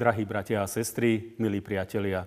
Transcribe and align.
Drahí 0.00 0.24
bratia 0.24 0.64
a 0.64 0.72
sestry, 0.72 1.36
milí 1.36 1.60
priatelia, 1.60 2.24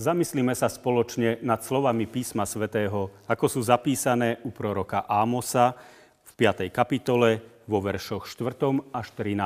zamyslíme 0.00 0.56
sa 0.56 0.72
spoločne 0.72 1.36
nad 1.44 1.60
slovami 1.60 2.08
písma 2.08 2.48
svätého, 2.48 3.12
ako 3.28 3.44
sú 3.44 3.60
zapísané 3.60 4.40
u 4.40 4.48
proroka 4.48 5.04
Ámosa 5.04 5.76
v 6.24 6.30
5. 6.32 6.72
kapitole 6.72 7.44
vo 7.68 7.84
veršoch 7.84 8.24
4. 8.24 8.96
až 8.96 9.12
13. 9.12 9.36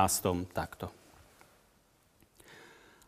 takto. 0.55 0.87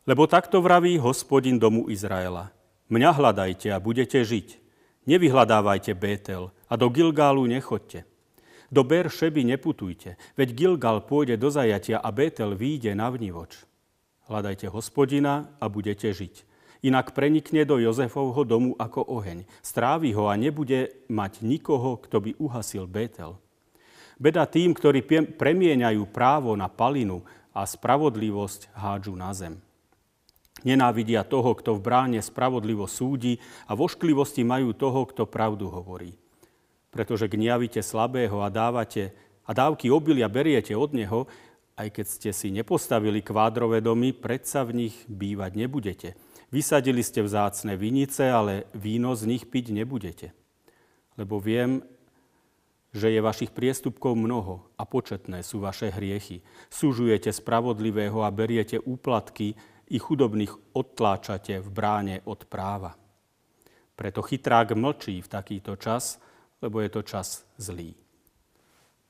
Lebo 0.03 0.27
takto 0.27 0.59
vraví 0.59 0.99
hospodin 0.99 1.55
domu 1.55 1.87
Izraela. 1.87 2.51
Mňa 2.91 3.15
hľadajte 3.15 3.71
a 3.71 3.79
budete 3.79 4.19
žiť. 4.19 4.59
Nevyhľadávajte 5.07 5.95
Bétel 5.95 6.51
a 6.67 6.73
do 6.75 6.91
Gilgálu 6.91 7.47
nechoďte 7.47 8.03
do 8.67 8.83
Beršeby 8.83 9.47
neputujte, 9.47 10.19
veď 10.35 10.49
Gilgal 10.51 10.99
pôjde 11.07 11.39
do 11.39 11.47
zajatia 11.47 12.03
a 12.03 12.11
Betel 12.11 12.51
výjde 12.51 12.91
na 12.99 13.07
vnívoč. 13.07 13.66
Hľadajte 14.27 14.67
hospodina 14.67 15.55
a 15.57 15.71
budete 15.71 16.11
žiť. 16.11 16.43
Inak 16.85 17.17
prenikne 17.17 17.65
do 17.65 17.81
Jozefovho 17.81 18.45
domu 18.45 18.77
ako 18.77 19.01
oheň. 19.01 19.49
Strávi 19.65 20.13
ho 20.13 20.29
a 20.29 20.37
nebude 20.37 20.93
mať 21.09 21.41
nikoho, 21.41 21.97
kto 21.97 22.21
by 22.21 22.31
uhasil 22.37 22.85
Betel. 22.85 23.39
Beda 24.21 24.45
tým, 24.45 24.77
ktorí 24.77 25.01
premieňajú 25.39 26.03
právo 26.13 26.53
na 26.53 26.69
palinu 26.69 27.25
a 27.55 27.65
spravodlivosť 27.65 28.75
hádžu 28.77 29.13
na 29.17 29.33
zem. 29.33 29.57
Nenávidia 30.61 31.25
toho, 31.25 31.53
kto 31.57 31.77
v 31.77 31.85
bráne 31.85 32.19
spravodlivo 32.21 32.85
súdi 32.85 33.41
a 33.65 33.73
v 33.73 33.87
ošklivosti 33.89 34.45
majú 34.45 34.73
toho, 34.73 35.05
kto 35.09 35.25
pravdu 35.25 35.69
hovorí 35.69 36.17
pretože 36.97 37.29
gniavite 37.29 37.77
slabého 37.85 38.41
a 38.41 38.49
dávate 38.49 39.13
a 39.45 39.53
dávky 39.53 39.93
obilia 39.93 40.25
beriete 40.25 40.73
od 40.73 40.97
neho, 40.97 41.29
aj 41.77 41.93
keď 41.93 42.05
ste 42.09 42.31
si 42.33 42.49
nepostavili 42.49 43.21
kvádrové 43.21 43.85
domy, 43.85 44.09
predsa 44.11 44.65
v 44.65 44.89
nich 44.89 44.95
bývať 45.05 45.51
nebudete. 45.53 46.09
Vysadili 46.49 47.05
ste 47.05 47.21
vzácne 47.21 47.77
vinice, 47.77 48.25
ale 48.25 48.65
víno 48.73 49.13
z 49.13 49.29
nich 49.29 49.45
piť 49.45 49.69
nebudete. 49.77 50.33
Lebo 51.13 51.37
viem, 51.37 51.85
že 52.97 53.13
je 53.13 53.21
vašich 53.21 53.53
priestupkov 53.53 54.17
mnoho 54.17 54.73
a 54.73 54.89
početné 54.89 55.45
sú 55.45 55.61
vaše 55.61 55.93
hriechy. 55.93 56.41
Súžujete 56.73 57.29
spravodlivého 57.29 58.25
a 58.25 58.33
beriete 58.33 58.81
úplatky 58.81 59.53
i 59.93 59.97
chudobných 60.01 60.73
odtláčate 60.73 61.61
v 61.61 61.69
bráne 61.69 62.15
od 62.25 62.41
práva. 62.49 62.97
Preto 63.93 64.25
chytrák 64.25 64.73
mlčí 64.73 65.21
v 65.21 65.29
takýto 65.29 65.77
čas, 65.77 66.17
lebo 66.57 66.81
je 66.81 66.89
to 66.89 67.01
čas 67.05 67.45
zlý. 67.61 67.93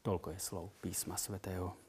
Toľko 0.04 0.36
je 0.36 0.40
slov 0.40 0.66
písma 0.84 1.16
svätého. 1.16 1.87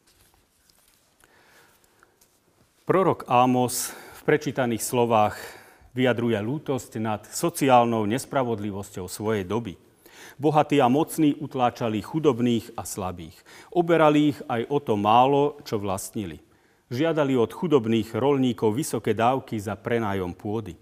Prorok 2.88 3.28
Ámos 3.28 3.92
v 3.92 4.20
prečítaných 4.24 4.80
slovách 4.80 5.36
vyjadruje 5.92 6.40
lútosť 6.40 6.96
nad 6.96 7.20
sociálnou 7.20 8.08
nespravodlivosťou 8.08 9.04
svojej 9.12 9.44
doby. 9.44 9.76
Bohatí 10.40 10.80
a 10.80 10.88
mocní 10.88 11.36
utláčali 11.36 12.00
chudobných 12.00 12.72
a 12.80 12.88
slabých. 12.88 13.36
Oberali 13.76 14.32
ich 14.32 14.40
aj 14.48 14.72
o 14.72 14.80
to 14.80 14.96
málo, 14.96 15.60
čo 15.68 15.76
vlastnili. 15.76 16.40
Žiadali 16.88 17.36
od 17.36 17.52
chudobných 17.52 18.16
rolníkov 18.16 18.72
vysoké 18.72 19.12
dávky 19.12 19.60
za 19.60 19.76
prenájom 19.76 20.32
pôdy. 20.32 20.72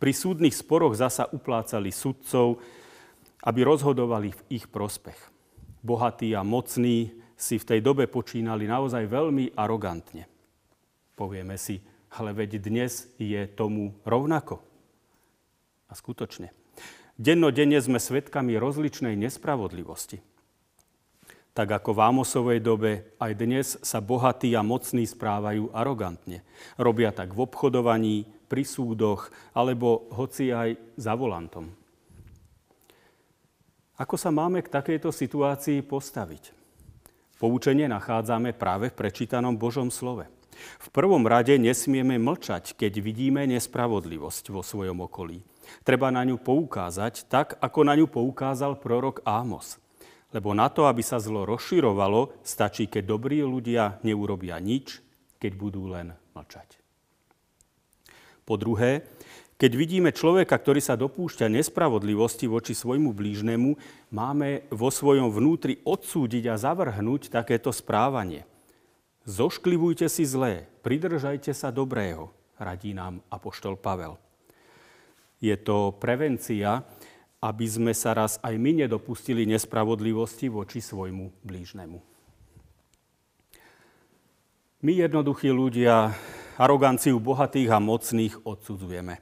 Pri 0.00 0.16
súdnych 0.16 0.56
sporoch 0.56 0.96
zasa 0.96 1.28
uplácali 1.28 1.92
sudcov, 1.92 2.56
aby 3.44 3.68
rozhodovali 3.68 4.32
v 4.32 4.40
ich 4.48 4.64
prospech. 4.64 5.28
Bohatí 5.84 6.32
a 6.32 6.40
mocní 6.40 7.12
si 7.36 7.60
v 7.60 7.68
tej 7.68 7.80
dobe 7.84 8.08
počínali 8.08 8.64
naozaj 8.64 9.04
veľmi 9.04 9.52
arogantne. 9.60 10.39
Povieme 11.20 11.60
si, 11.60 11.84
ale 12.16 12.32
veď 12.32 12.64
dnes 12.64 13.12
je 13.20 13.44
tomu 13.52 13.92
rovnako. 14.08 14.64
A 15.84 15.92
skutočne. 15.92 16.48
Dennodenne 17.20 17.76
sme 17.76 18.00
svedkami 18.00 18.56
rozličnej 18.56 19.20
nespravodlivosti. 19.20 20.24
Tak 21.52 21.76
ako 21.76 21.92
v 21.92 22.00
Ámosovej 22.00 22.60
dobe, 22.64 23.12
aj 23.20 23.32
dnes 23.36 23.76
sa 23.84 24.00
bohatí 24.00 24.56
a 24.56 24.64
mocní 24.64 25.04
správajú 25.04 25.68
arogantne. 25.76 26.40
Robia 26.80 27.12
tak 27.12 27.36
v 27.36 27.44
obchodovaní, 27.44 28.24
pri 28.48 28.64
súdoch, 28.64 29.28
alebo 29.52 30.08
hoci 30.16 30.48
aj 30.56 30.80
za 30.96 31.12
volantom. 31.12 31.68
Ako 34.00 34.16
sa 34.16 34.32
máme 34.32 34.64
k 34.64 34.72
takejto 34.72 35.12
situácii 35.12 35.84
postaviť? 35.84 36.56
Poučenie 37.36 37.92
nachádzame 37.92 38.56
práve 38.56 38.88
v 38.88 38.96
prečítanom 38.96 39.52
Božom 39.60 39.92
slove. 39.92 40.39
V 40.80 40.88
prvom 40.92 41.24
rade 41.24 41.56
nesmieme 41.56 42.20
mlčať, 42.20 42.76
keď 42.76 42.92
vidíme 43.00 43.42
nespravodlivosť 43.48 44.44
vo 44.52 44.60
svojom 44.60 45.04
okolí. 45.06 45.40
Treba 45.86 46.10
na 46.10 46.26
ňu 46.26 46.40
poukázať 46.42 47.30
tak, 47.30 47.56
ako 47.62 47.80
na 47.86 47.94
ňu 47.94 48.10
poukázal 48.10 48.78
prorok 48.82 49.22
Ámos. 49.22 49.78
Lebo 50.30 50.54
na 50.54 50.70
to, 50.70 50.86
aby 50.86 51.02
sa 51.02 51.18
zlo 51.18 51.42
rozširovalo, 51.42 52.38
stačí, 52.46 52.86
keď 52.86 53.02
dobrí 53.18 53.42
ľudia 53.42 53.98
neurobia 54.06 54.62
nič, 54.62 55.02
keď 55.42 55.52
budú 55.58 55.90
len 55.90 56.14
mlčať. 56.34 56.78
Po 58.46 58.54
druhé, 58.58 59.06
keď 59.60 59.76
vidíme 59.76 60.10
človeka, 60.10 60.56
ktorý 60.56 60.80
sa 60.80 60.96
dopúšťa 60.96 61.52
nespravodlivosti 61.52 62.48
voči 62.48 62.72
svojmu 62.72 63.12
blížnemu, 63.12 63.76
máme 64.08 64.64
vo 64.72 64.88
svojom 64.88 65.28
vnútri 65.28 65.84
odsúdiť 65.84 66.48
a 66.48 66.56
zavrhnúť 66.56 67.28
takéto 67.28 67.68
správanie. 67.68 68.48
Zošklivujte 69.28 70.08
si 70.08 70.24
zlé, 70.24 70.64
pridržajte 70.80 71.52
sa 71.52 71.68
dobrého, 71.68 72.32
radí 72.56 72.96
nám 72.96 73.20
apoštol 73.28 73.76
Pavel. 73.76 74.16
Je 75.40 75.52
to 75.60 75.92
prevencia, 75.96 76.84
aby 77.40 77.64
sme 77.68 77.92
sa 77.96 78.12
raz 78.16 78.36
aj 78.40 78.56
my 78.56 78.84
nedopustili 78.84 79.48
nespravodlivosti 79.48 80.52
voči 80.52 80.80
svojmu 80.80 81.44
blížnemu. 81.44 82.00
My 84.80 84.92
jednoduchí 84.96 85.52
ľudia 85.52 86.16
aroganciu 86.56 87.20
bohatých 87.20 87.76
a 87.76 87.78
mocných 87.80 88.48
odsudzujeme. 88.48 89.20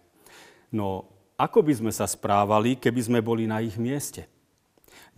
No 0.70 1.10
ako 1.38 1.62
by 1.66 1.74
sme 1.74 1.92
sa 1.94 2.06
správali, 2.06 2.78
keby 2.78 3.00
sme 3.02 3.18
boli 3.22 3.46
na 3.46 3.62
ich 3.62 3.74
mieste? 3.78 4.26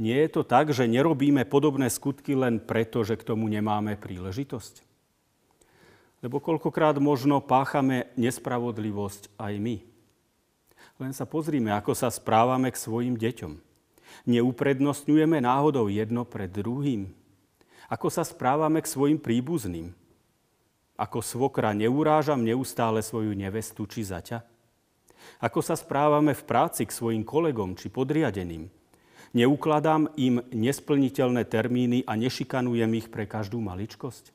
Nie 0.01 0.25
je 0.25 0.41
to 0.41 0.43
tak, 0.43 0.73
že 0.73 0.89
nerobíme 0.89 1.45
podobné 1.45 1.93
skutky 1.93 2.33
len 2.33 2.57
preto, 2.57 3.05
že 3.05 3.21
k 3.21 3.27
tomu 3.27 3.47
nemáme 3.53 4.01
príležitosť? 4.01 4.87
Lebo 6.21 6.41
koľkokrát 6.41 7.01
možno 7.01 7.41
páchame 7.41 8.13
nespravodlivosť 8.17 9.33
aj 9.41 9.53
my. 9.57 9.77
Len 11.01 11.13
sa 11.17 11.25
pozrime, 11.25 11.73
ako 11.73 11.97
sa 11.97 12.13
správame 12.13 12.69
k 12.69 12.77
svojim 12.77 13.17
deťom. 13.17 13.57
Neuprednostňujeme 14.29 15.41
náhodou 15.41 15.89
jedno 15.89 16.29
pred 16.29 16.53
druhým. 16.53 17.09
Ako 17.89 18.13
sa 18.13 18.21
správame 18.21 18.85
k 18.85 18.91
svojim 18.91 19.17
príbuzným. 19.17 19.97
Ako 21.01 21.25
svokra 21.25 21.73
neurážam 21.73 22.45
neustále 22.45 23.01
svoju 23.01 23.33
nevestu 23.33 23.89
či 23.89 24.05
zaťa. 24.05 24.45
Ako 25.41 25.65
sa 25.65 25.73
správame 25.73 26.37
v 26.37 26.43
práci 26.45 26.85
k 26.85 26.93
svojim 26.93 27.25
kolegom 27.25 27.73
či 27.77 27.89
podriadeným? 27.89 28.69
Neukladám 29.31 30.11
im 30.19 30.43
nesplniteľné 30.51 31.47
termíny 31.47 32.03
a 32.03 32.19
nešikanujem 32.19 32.91
ich 32.99 33.07
pre 33.15 33.31
každú 33.31 33.63
maličkosť? 33.63 34.35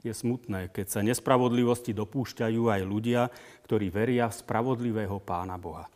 Je 0.00 0.16
smutné, 0.16 0.72
keď 0.72 0.86
sa 0.88 1.04
nespravodlivosti 1.04 1.92
dopúšťajú 1.92 2.72
aj 2.72 2.80
ľudia, 2.88 3.28
ktorí 3.68 3.92
veria 3.92 4.32
v 4.32 4.38
spravodlivého 4.40 5.20
Pána 5.20 5.60
Boha. 5.60 5.92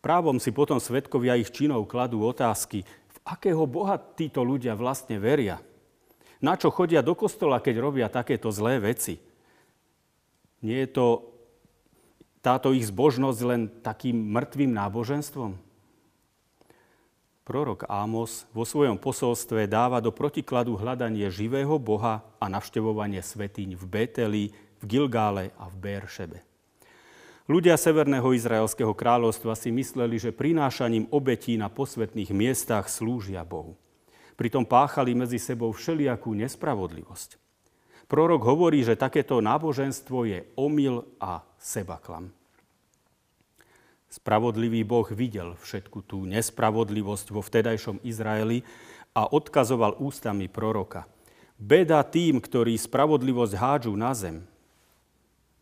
Právom 0.00 0.40
si 0.40 0.56
potom 0.56 0.80
svetkovia 0.80 1.36
ich 1.36 1.52
činov 1.52 1.84
kladú 1.84 2.24
otázky, 2.24 2.80
v 2.88 3.18
akého 3.28 3.68
Boha 3.68 4.00
títo 4.00 4.40
ľudia 4.40 4.72
vlastne 4.72 5.20
veria. 5.20 5.60
Na 6.40 6.56
čo 6.56 6.72
chodia 6.72 7.04
do 7.04 7.12
kostola, 7.12 7.60
keď 7.60 7.76
robia 7.76 8.08
takéto 8.08 8.48
zlé 8.48 8.80
veci? 8.80 9.20
Nie 10.64 10.88
je 10.88 10.96
to 10.96 11.06
táto 12.40 12.72
ich 12.72 12.88
zbožnosť 12.88 13.40
len 13.44 13.68
takým 13.84 14.16
mŕtvým 14.32 14.72
náboženstvom? 14.72 15.65
Prorok 17.46 17.86
Ámos 17.86 18.42
vo 18.50 18.66
svojom 18.66 18.98
posolstve 18.98 19.70
dáva 19.70 20.02
do 20.02 20.10
protikladu 20.10 20.74
hľadanie 20.74 21.30
živého 21.30 21.78
Boha 21.78 22.26
a 22.42 22.50
navštevovanie 22.50 23.22
svetýň 23.22 23.78
v 23.78 23.84
Beteli, 23.86 24.44
v 24.50 24.84
Gilgále 24.90 25.54
a 25.54 25.70
v 25.70 25.78
Béršebe. 25.78 26.42
Ľudia 27.46 27.78
Severného 27.78 28.34
Izraelského 28.34 28.90
kráľovstva 28.90 29.54
si 29.54 29.70
mysleli, 29.70 30.18
že 30.18 30.34
prinášaním 30.34 31.06
obetí 31.14 31.54
na 31.54 31.70
posvetných 31.70 32.34
miestach 32.34 32.90
slúžia 32.90 33.46
Bohu. 33.46 33.78
Pritom 34.34 34.66
páchali 34.66 35.14
medzi 35.14 35.38
sebou 35.38 35.70
všelijakú 35.70 36.34
nespravodlivosť. 36.34 37.38
Prorok 38.10 38.42
hovorí, 38.42 38.82
že 38.82 38.98
takéto 38.98 39.38
náboženstvo 39.38 40.26
je 40.26 40.42
omyl 40.58 41.06
a 41.22 41.46
sebaklam. 41.62 42.34
Spravodlivý 44.16 44.80
Boh 44.80 45.04
videl 45.12 45.60
všetku 45.60 46.00
tú 46.08 46.24
nespravodlivosť 46.24 47.26
vo 47.36 47.44
vtedajšom 47.44 48.00
Izraeli 48.00 48.64
a 49.12 49.28
odkazoval 49.28 50.00
ústami 50.00 50.48
proroka. 50.48 51.04
Beda 51.60 52.00
tým, 52.00 52.40
ktorí 52.40 52.80
spravodlivosť 52.80 53.52
hádžu 53.52 53.92
na 53.92 54.16
zem, 54.16 54.48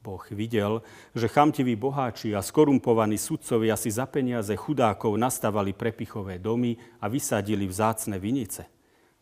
Boh 0.05 0.21
videl, 0.31 0.85
že 1.17 1.33
chamtiví 1.33 1.81
boháči 1.81 2.37
a 2.37 2.45
skorumpovaní 2.45 3.17
sudcovia 3.17 3.73
si 3.73 3.89
za 3.89 4.05
peniaze 4.05 4.53
chudákov 4.53 5.17
nastavali 5.17 5.73
prepichové 5.73 6.37
domy 6.37 6.77
a 7.01 7.09
vysadili 7.09 7.65
vzácne 7.65 8.21
vinice. 8.21 8.69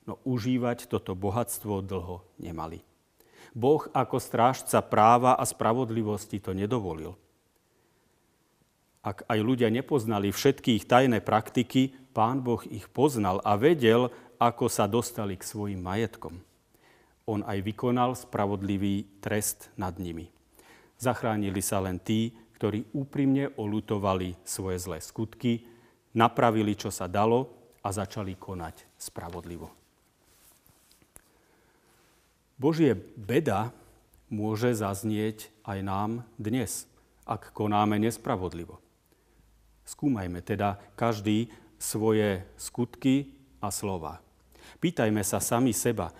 No 0.03 0.19
užívať 0.27 0.91
toto 0.91 1.15
bohatstvo 1.15 1.87
dlho 1.87 2.27
nemali. 2.43 2.83
Boh 3.55 3.87
ako 3.95 4.19
strážca 4.19 4.83
práva 4.83 5.39
a 5.39 5.47
spravodlivosti 5.47 6.43
to 6.43 6.51
nedovolil. 6.51 7.15
Ak 9.03 9.27
aj 9.27 9.39
ľudia 9.43 9.67
nepoznali 9.67 10.31
všetky 10.31 10.79
ich 10.79 10.87
tajné 10.87 11.19
praktiky, 11.27 11.91
pán 12.15 12.39
Boh 12.39 12.63
ich 12.71 12.87
poznal 12.87 13.43
a 13.43 13.59
vedel, 13.59 14.15
ako 14.39 14.71
sa 14.71 14.87
dostali 14.87 15.35
k 15.35 15.43
svojim 15.43 15.83
majetkom. 15.83 16.39
On 17.27 17.43
aj 17.43 17.59
vykonal 17.63 18.15
spravodlivý 18.15 19.07
trest 19.23 19.71
nad 19.75 19.99
nimi. 19.99 20.31
Zachránili 21.03 21.59
sa 21.63 21.83
len 21.83 21.99
tí, 21.99 22.35
ktorí 22.59 22.95
úprimne 22.95 23.51
olutovali 23.59 24.39
svoje 24.47 24.79
zlé 24.79 24.99
skutky, 25.03 25.67
napravili, 26.15 26.79
čo 26.79 26.95
sa 26.95 27.11
dalo 27.11 27.51
a 27.83 27.91
začali 27.91 28.39
konať 28.39 28.87
spravodlivo. 28.99 29.71
Božie 32.55 32.95
beda 33.19 33.75
môže 34.31 34.71
zaznieť 34.79 35.51
aj 35.67 35.79
nám 35.83 36.11
dnes, 36.39 36.87
ak 37.27 37.51
konáme 37.51 37.99
nespravodlivo. 37.99 38.82
Skúmajme 39.83 40.41
teda 40.43 40.79
každý 40.95 41.51
svoje 41.79 42.47
skutky 42.55 43.35
a 43.59 43.71
slova. 43.75 44.23
Pýtajme 44.79 45.23
sa 45.27 45.43
sami 45.43 45.75
seba, 45.75 46.15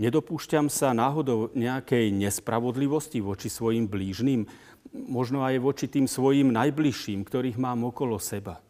Nedopúšťam 0.00 0.72
sa 0.72 0.96
náhodou 0.96 1.52
nejakej 1.52 2.08
nespravodlivosti 2.08 3.20
voči 3.20 3.52
svojim 3.52 3.84
blížnym, 3.84 4.48
možno 4.96 5.44
aj 5.44 5.60
voči 5.60 5.92
tým 5.92 6.08
svojim 6.08 6.48
najbližším, 6.56 7.20
ktorých 7.20 7.60
mám 7.60 7.84
okolo 7.84 8.16
seba. 8.16 8.64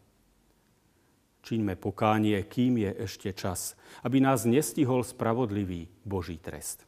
Čiňme 1.46 1.78
pokánie, 1.78 2.34
kým 2.50 2.82
je 2.82 2.90
ešte 3.06 3.30
čas, 3.30 3.78
aby 4.02 4.18
nás 4.18 4.42
nestihol 4.42 5.06
spravodlivý 5.06 5.86
Boží 6.02 6.34
trest. 6.42 6.82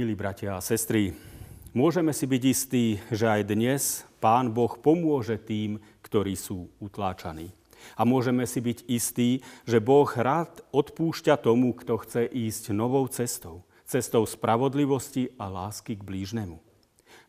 Milí 0.00 0.16
bratia 0.16 0.56
a 0.56 0.64
sestry, 0.64 1.12
môžeme 1.72 2.10
si 2.14 2.26
byť 2.26 2.42
istí, 2.46 2.84
že 3.10 3.26
aj 3.26 3.42
dnes 3.46 3.82
Pán 4.18 4.52
Boh 4.52 4.70
pomôže 4.76 5.38
tým, 5.40 5.80
ktorí 6.04 6.36
sú 6.36 6.68
utláčaní. 6.82 7.54
A 7.96 8.04
môžeme 8.04 8.44
si 8.44 8.60
byť 8.60 8.78
istí, 8.92 9.40
že 9.64 9.80
Boh 9.80 10.08
rád 10.08 10.60
odpúšťa 10.70 11.40
tomu, 11.40 11.72
kto 11.72 11.96
chce 12.04 12.28
ísť 12.28 12.76
novou 12.76 13.08
cestou. 13.08 13.64
Cestou 13.88 14.22
spravodlivosti 14.28 15.34
a 15.40 15.48
lásky 15.48 15.96
k 15.98 16.04
blížnemu. 16.04 16.60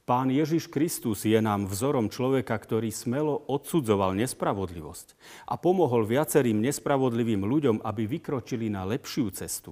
Pán 0.02 0.28
Ježiš 0.28 0.68
Kristus 0.68 1.24
je 1.24 1.38
nám 1.40 1.70
vzorom 1.70 2.12
človeka, 2.12 2.58
ktorý 2.58 2.92
smelo 2.92 3.48
odsudzoval 3.48 4.18
nespravodlivosť 4.18 5.16
a 5.48 5.56
pomohol 5.56 6.04
viacerým 6.04 6.60
nespravodlivým 6.60 7.46
ľuďom, 7.46 7.78
aby 7.86 8.20
vykročili 8.20 8.68
na 8.68 8.84
lepšiu 8.84 9.32
cestu. 9.32 9.72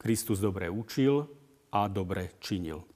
Kristus 0.00 0.40
dobre 0.40 0.70
učil 0.72 1.28
a 1.74 1.90
dobre 1.90 2.38
činil. 2.38 2.86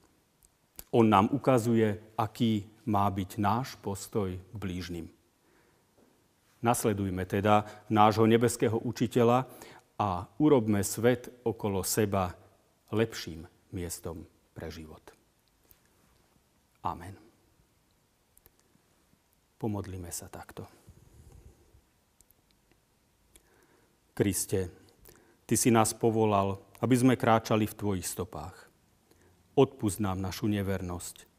On 0.95 1.03
nám 1.03 1.29
ukazuje, 1.35 2.15
aký 2.15 2.63
má 2.87 3.05
byť 3.11 3.37
náš 3.37 3.75
postoj 3.77 4.33
k 4.33 4.55
blížnym. 4.55 5.05
Nasledujme 6.63 7.23
teda 7.27 7.67
nášho 7.91 8.25
nebeského 8.25 8.79
učiteľa 8.79 9.45
a 9.99 10.27
urobme 10.39 10.79
svet 10.83 11.29
okolo 11.43 11.83
seba 11.83 12.33
lepším 12.89 13.45
miestom 13.75 14.23
pre 14.55 14.71
život. 14.71 15.03
Amen. 16.83 17.15
Pomodlíme 19.59 20.07
sa 20.09 20.31
takto. 20.31 20.63
Kriste, 24.15 24.71
Ty 25.49 25.57
si 25.57 25.73
nás 25.73 25.97
povolal, 25.97 26.61
aby 26.77 26.93
sme 26.93 27.17
kráčali 27.17 27.65
v 27.65 27.73
Tvojich 27.73 28.05
stopách. 28.05 28.68
Odpust 29.59 29.99
nám 29.99 30.23
našu 30.23 30.47
nevernosť 30.47 31.29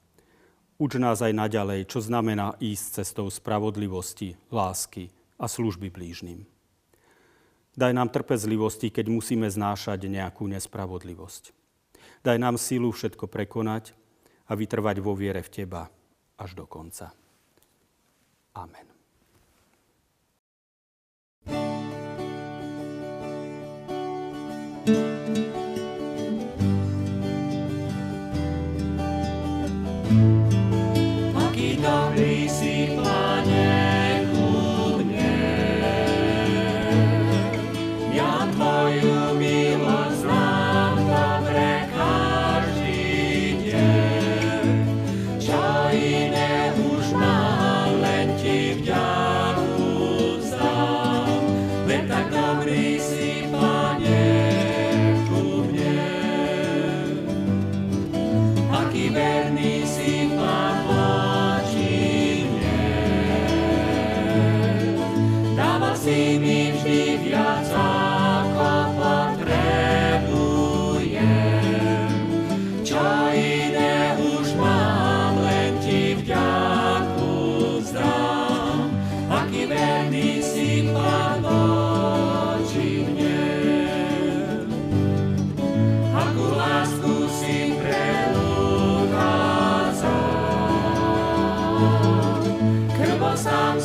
Uč 0.80 0.96
nás 0.96 1.20
aj 1.20 1.36
naďalej, 1.36 1.92
čo 1.92 2.00
znamená 2.00 2.56
ísť 2.56 3.04
cestou 3.04 3.28
spravodlivosti, 3.28 4.40
lásky 4.48 5.12
a 5.36 5.44
služby 5.44 5.92
blížnym. 5.92 6.48
Daj 7.76 7.92
nám 7.92 8.08
trpezlivosti, 8.08 8.88
keď 8.88 9.12
musíme 9.12 9.44
znášať 9.44 10.08
nejakú 10.08 10.48
nespravodlivosť. 10.48 11.52
Daj 12.24 12.36
nám 12.40 12.56
sílu 12.56 12.96
všetko 12.96 13.28
prekonať 13.28 13.92
a 14.48 14.56
vytrvať 14.56 15.04
vo 15.04 15.12
viere 15.12 15.44
v 15.44 15.52
Teba 15.52 15.84
až 16.40 16.56
do 16.56 16.64
konca. 16.64 17.12
Amen. 18.56 18.99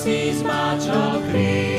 Si 0.05 0.37
zmačal 0.37 1.17
kríž 1.33 1.65
a 1.73 1.74